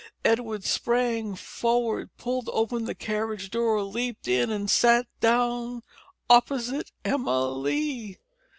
[0.25, 5.83] Edwin sprang forward, pulled open the carriage door, leaped in and sat down
[6.27, 8.17] opposite Emma Lee!